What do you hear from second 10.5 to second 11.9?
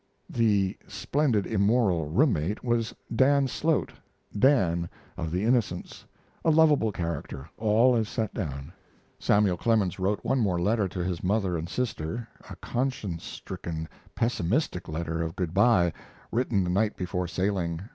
letter to his mother and